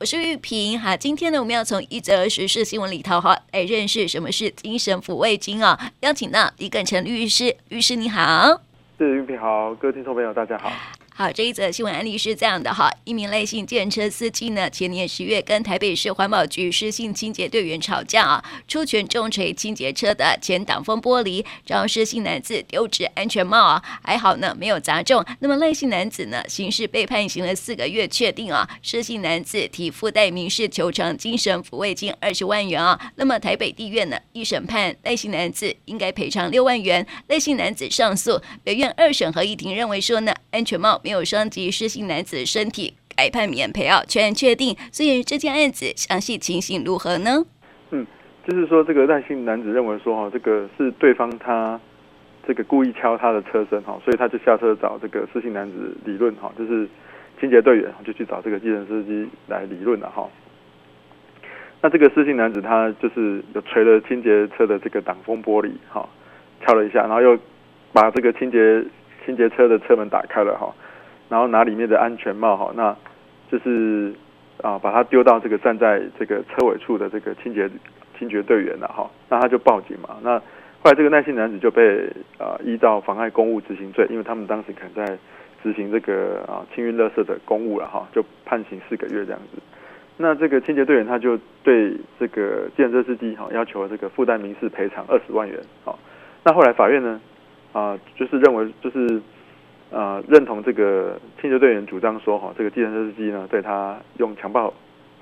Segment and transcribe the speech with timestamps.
[0.00, 0.78] 我是玉萍。
[0.78, 5.76] 哈，今天呢，我们要从一则时事新闻里头哈来认识什么是精神抚慰金啊。
[6.02, 8.60] 邀请到李耿成律师，律师你好。
[8.96, 10.70] 是玉萍好，各位听众朋友大家好。
[11.18, 25.24] 好，这一则新闻案例是这样的哈，一名赖姓计程车司机呢，前年十月跟台北市环保局施姓清洁队员吵架啊，出拳重锤清洁车的前挡风玻璃，然后施姓男子丢掷安全帽啊，还好呢没有砸中。
[25.40, 32.96] 那么赖姓男子呢，刑事被判刑了四个月，确定啊，施姓男子提附带民事求偿精神抚慰金二十万元啊。
[33.16, 41.02] 那么台北地院呢，一审判赖姓男子应该赔偿六万元，赖姓男子上诉，北院二审合议庭认为说呢，安全帽。
[41.08, 44.76] 没有伤及失信男子身体，改判免赔啊，全案确定。
[44.92, 47.42] 所以这件案子详细情形如何呢？
[47.92, 48.06] 嗯，
[48.46, 51.80] 就是说这个赖姓男子认为说哈，这个是对方他
[52.46, 56.86] 这个故意敲他的车身哈，所以他就下车找这个失信男子理论哈，就是
[57.40, 60.28] 清洁队员就去找这个计程司机来理论了哈。
[61.80, 66.06] 那这个失信男子他就是有锤了清洁车的这个挡风玻璃哈，
[66.66, 67.38] 敲了一下，然后又
[67.94, 68.84] 把这个清洁
[69.24, 70.70] 清洁车的车门打开了哈。
[71.28, 72.96] 然后拿里面的安全帽哈，那
[73.50, 74.14] 就是
[74.62, 77.68] 啊，把他丢到这个站在这个车尾处的这个清洁
[78.18, 80.16] 清洁队员了哈，那他就报警嘛。
[80.22, 85.18] 那后来这个耐心男子就被啊依照妨碍公务执行罪，因为他们当时可能在
[85.62, 89.60] 执行这个啊清运垃圾的公务了哈，就判刑四个月这样子。
[90.16, 95.60] 那这个清洁队员他就对这个计程车司机哈要求这个附带民事赔偿二十万元。
[95.84, 95.98] 好，
[96.42, 97.20] 那后来法院呢
[97.72, 99.20] 啊就是认为就是。
[99.90, 104.72] 呃，认同这个清洁队员主张说，哈，这个计程车司机呢，对他用强暴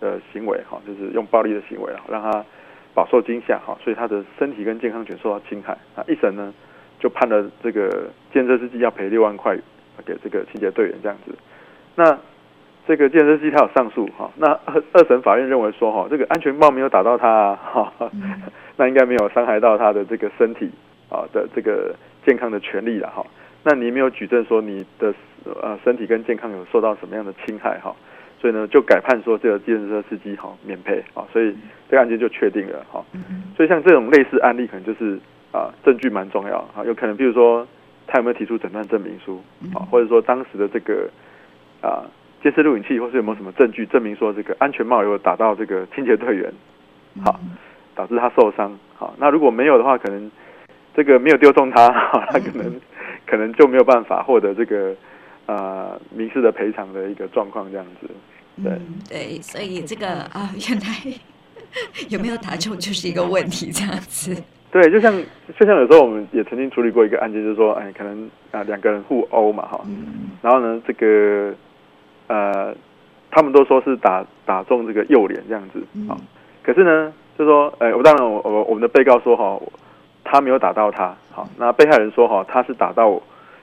[0.00, 2.44] 的行为，哈，就是用暴力的行为啊，让他
[2.92, 5.78] 饱受惊吓，哈，所以他的身体跟健康权受到侵害。
[5.94, 6.52] 那一审呢，
[6.98, 9.56] 就判了这个计程车司机要赔六万块
[10.04, 11.32] 给这个清洁队员这样子。
[11.94, 12.18] 那
[12.88, 17.92] 这个计程车司机他有上诉，哈，那二二审法院认为说，哈，这个安全帽没有打到他，哈，
[18.76, 20.68] 那应该没有伤害到他的这个身体
[21.08, 21.94] 啊的这个
[22.26, 23.24] 健康的权利了，哈。
[23.68, 25.12] 那你没有举证说你的
[25.44, 27.92] 呃身体跟健康有受到什么样的侵害哈，
[28.40, 31.52] 所以呢就改判说这个计程车司机哈免赔啊，所以
[31.90, 33.04] 这个案件就确定了哈。
[33.56, 35.18] 所以像这种类似案例，可能就是
[35.50, 37.66] 啊证据蛮重要啊，有可能比如说
[38.06, 39.42] 他有没有提出诊断证明书
[39.74, 41.10] 啊，或者说当时的这个
[41.80, 42.06] 啊
[42.44, 46.52] 监视录影器，或是有没有什么证据证明说这个安全帽有打到这个清洁队员，
[47.24, 47.40] 好
[47.96, 50.30] 导致他受伤好，那如果没有的话，可能
[50.94, 51.90] 这个没有丢中他，
[52.30, 52.72] 他可能。
[53.26, 54.94] 可能就没有办法获得这个
[55.46, 58.08] 呃民事的赔偿的一个状况这样子，
[58.62, 60.86] 对、嗯、对，所以这个啊原来
[62.08, 64.34] 有没有打中就是一个问题这样子。
[64.70, 65.12] 对，就像
[65.58, 71.54] 就像有时候我们也曾经处理过一个案件，就是说哎可能啊两个人互殴嘛哈，嗯、然后呢这个
[72.28, 72.74] 呃
[73.30, 76.20] 他们都说是打打中这个右脸这样子啊，嗯、
[76.62, 79.60] 可是呢就说哎我当然我我我们的被告说哈。
[80.36, 83.18] 他没有打到他，好，那被害人说哈，他是打到，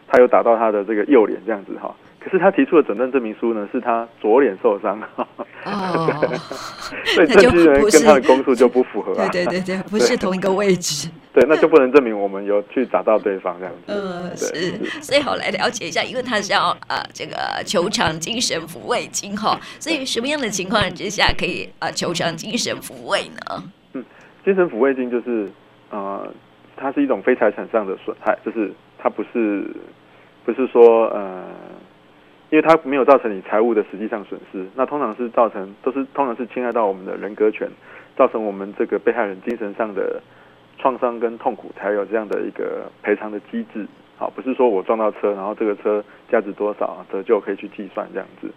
[0.07, 5.27] 他有打到他的这个右脸这样子哈，可是他提出的诊断证明书呢，是他左脸受伤，哦，
[7.13, 23.63] 所以证据人跟他的供述就不符合啊， 对对对 对，不是同一个位置，对，那就不能证明我们有去打到对方这样子，嗯，是，所以好来了解一下，因为他是要呃这个球场精神抚慰金哈，所以什么样的情况之下可以啊球场精神抚慰呢？
[23.93, 24.03] 嗯，
[24.43, 25.47] 精神抚慰金就是
[25.91, 26.27] 呃。
[26.75, 29.65] 它是一种非财产上的损害，就是它不是
[30.45, 31.43] 不是说呃，
[32.49, 37.69] 因为它没有造成你财务的实际上损失，那通常是造成都是通常是侵害到我们的人格权，
[38.15, 40.21] 造成我们这个被害人精神上的
[40.77, 43.87] 创伤跟痛苦，才有这样的一个赔偿的机制。
[44.17, 48.49] 好，不是说我撞到车，然后这个车价值多少折旧可以去计算这样子。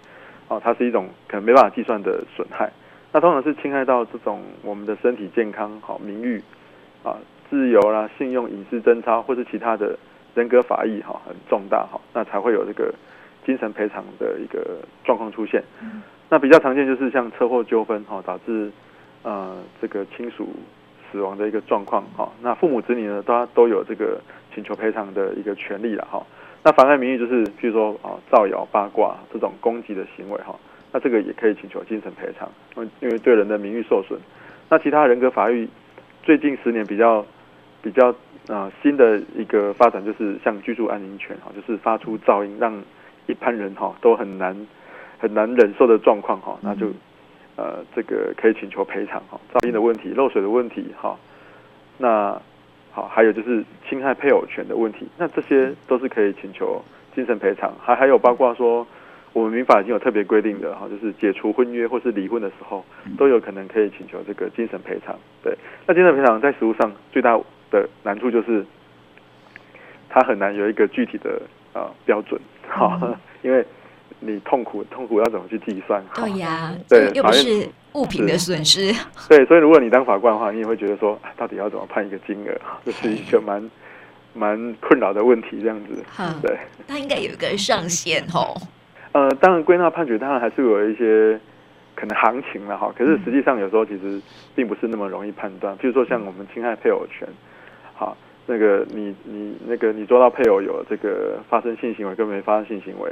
[0.49, 2.71] 哦，它是一种可能没办法计算的损害。
[3.13, 6.43] 那通常是侵害到这种我们的身体健康、好名誉
[7.03, 7.17] 啊。
[7.49, 9.97] 自由啦、信用、隐私贞操，或是其他的
[10.35, 12.93] 人格法益哈，很重大哈，那才会有这个
[13.45, 15.63] 精神赔偿的一个状况出现。
[15.81, 18.71] 嗯、那比较常见就是像车祸纠纷哈，导致
[19.23, 20.49] 呃这个亲属
[21.11, 22.29] 死亡的一个状况哈。
[22.43, 24.21] 那父母子女呢，都都有这个
[24.53, 26.21] 请求赔偿的一个权利了哈。
[26.65, 30.55] 那妨碍名誉就是譬如说啊造谣八卦这种攻击的行为哈，
[30.93, 32.51] 那这个也可以请求精神赔偿，
[33.01, 34.19] 因为对人的名誉受损。
[34.69, 35.69] 那其他人格法益
[36.25, 37.25] 最近十年比较。
[37.83, 38.11] 比较
[38.49, 42.73] 啊、呃、新的一个发展就是像居住安宁权哈，就是发出噪音让
[43.27, 44.57] 一般人哈都很难
[45.19, 46.87] 很难忍受的状况哈，那就
[47.57, 51.17] 呃这个可以请求赔偿哈，噪音的问题、漏水的问题哈，
[51.99, 52.41] 那
[52.93, 56.83] 好还有就是侵害配偶权的问题，那这些都是可以请求
[57.15, 58.87] 精神赔偿，还还有包括说
[59.33, 62.85] 我们民法已经有特别规定的哈，就是解除婚约或是离婚的时候，
[63.19, 65.15] 都有可能可以请求这个精神赔偿。
[65.43, 65.55] 对，
[65.87, 67.39] 那精神赔偿在实务上最大
[67.71, 68.65] 的难处就是，
[70.09, 71.41] 它很难有一个具体的
[71.73, 72.99] 啊标准，哈，
[73.43, 73.65] 因为
[74.21, 76.03] 你痛苦痛苦要怎么去计算？
[76.15, 78.93] 对呀， 对，又不是物品的损失。
[79.29, 82.61] 对，所以如果你当法官的话，你也会觉得说，到底要怎么判一个金额？
[82.85, 83.71] 这是一个蛮
[84.33, 86.03] 蛮困扰的问题，这样子。
[86.43, 88.55] 对，它应该有一个上限哦。
[89.13, 91.39] 呃，当然归纳判决，当然还是有一些
[91.95, 92.93] 可能行情了哈。
[92.97, 94.21] 可是实际上有时候其实
[94.55, 95.75] 并不是那么容易判断。
[95.79, 97.27] 譬如说像我们侵害配偶权，
[97.97, 98.17] 好，
[98.47, 103.11] 那个你你那个你抓到配偶有这个发生性行为跟没发生性行为，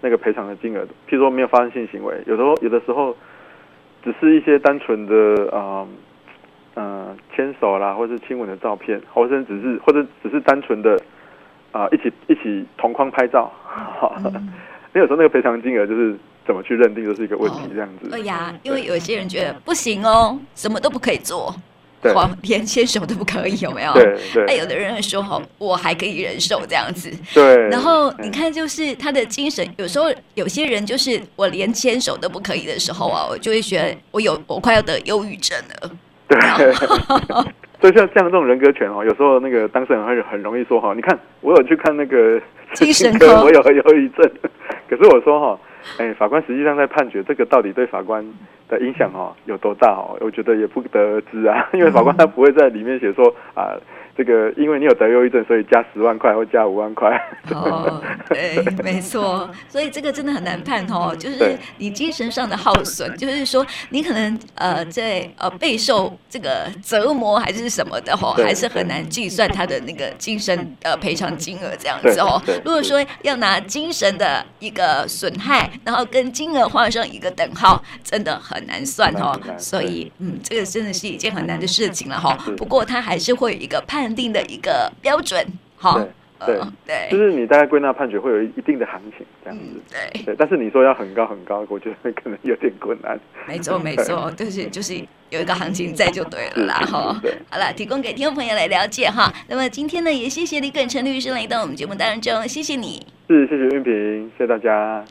[0.00, 3.16] 那个赔偿的金额，譬如说没有发生性行为，有时候有的时候
[4.04, 5.86] 只是一些单纯的啊
[6.74, 11.00] 嗯牵手啦，或是亲吻的照片，或者只是或者只是单纯的
[11.72, 14.14] 啊、呃、一起一起同框拍照，好。
[14.24, 14.52] 嗯
[14.96, 16.16] 有时候那个赔偿金额就是
[16.46, 18.08] 怎么去认定，就是一个问题，这样子。
[18.08, 21.54] 对呀，因为有些人觉得不行哦，什么都不可以做，
[22.12, 23.92] 对， 连牵手都不可以，有没有？
[23.92, 24.44] 对对。
[24.46, 27.10] 那有的人说哦，我还可以忍受这样子。
[27.34, 27.68] 对。
[27.68, 35.90] 然后你看，就是他的精神，有时候有些人就是我连牵手都不可以的时候啊，我就会觉得我有我快要得忧郁症了。
[36.28, 36.72] 对。
[37.78, 42.40] 所以像像这种人格权哦，有时候那个当事人会很容易说哈，你看我有去看那个
[42.72, 44.32] 精神科，我有忧郁症。
[44.88, 45.60] 可是我说哈，
[45.98, 48.24] 哎，法官实际上在判决这个到底对法官
[48.68, 50.16] 的影响哦有多大哦？
[50.20, 53.74] 我觉得也不得而知啊， 因为法官他不会在里面写说啊，
[54.16, 57.10] 这个因为你有得忧郁症，所以加十万块或加五万块。
[57.52, 72.42] 哦，对，没错，所以这个真的很难判哦，就是你精神上的耗损，就是说你可能呃在呃备受这个折磨还是什么的哦，还是很难计算他的那个精神呃赔偿金额这样子哦。
[72.64, 79.38] 如果说要拿精神的一个损害，然后跟金额画上一个等号，真的很难算哦。
[79.58, 82.36] 所以，嗯，这个真的是一件很难的事情了哈。
[82.56, 85.44] 不过，它还是会有一个判定的一个标准
[85.76, 86.06] 哈。
[86.44, 89.64] 对对，就是你大概归纳判决会有一定的行情这样子。
[90.12, 93.18] 对对，但是你说要很高很高，我觉得可能有点困难。
[93.48, 94.94] 没错没错，就是就是
[95.30, 97.18] 有一个行情在就对了啦哈。
[97.48, 99.32] 好了，提供给听众朋友来了解哈。
[99.48, 103.06] 那么今天呢，也谢谢李耿成律师来到我们节目当中，谢谢你。
[103.28, 105.06] 是，谢谢韵萍，谢谢大家。